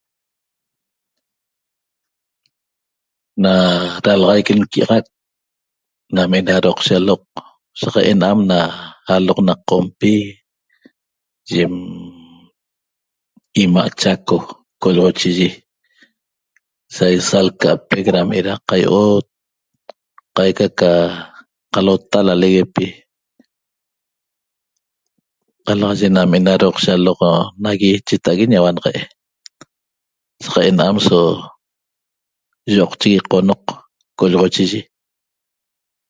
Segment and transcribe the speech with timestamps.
[3.43, 3.53] Na
[4.05, 5.05] dalaxaiq n'quiaxaq
[6.15, 7.21] na enaham doqshec aloq
[7.79, 8.71] so enaham enam
[9.15, 10.13] aloq na qompi
[11.51, 11.73] yim
[13.63, 14.37] imaa' chaco
[14.81, 15.49] colgochigui
[16.95, 17.05] sa
[17.43, 19.25] altapeq da qayiot
[20.35, 20.91] caica ca
[21.73, 22.85] calota ca loleguepi
[25.65, 27.19] da caieet camaye na doqshec aloq
[27.63, 30.97] nagui cheta'ague da ñehuanaxa na aloq saq enaham
[33.39, 33.63] aloq
[34.17, 34.81] coyochigue